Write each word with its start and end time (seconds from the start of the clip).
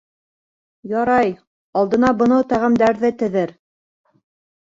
Ярай... 0.93 1.29
алдына 1.81 2.09
бынау 2.23 2.47
тәғәмдәрҙе 2.55 3.13
теҙер. 3.21 3.55